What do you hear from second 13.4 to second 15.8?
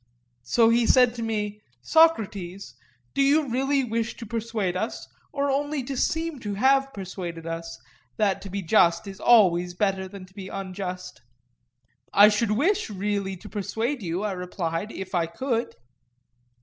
persuade you, I replied, if I could.